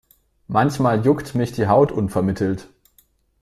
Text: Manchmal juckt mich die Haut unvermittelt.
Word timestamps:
Manchmal 0.47 1.05
juckt 1.05 1.35
mich 1.35 1.51
die 1.51 1.67
Haut 1.67 1.91
unvermittelt. 1.91 2.67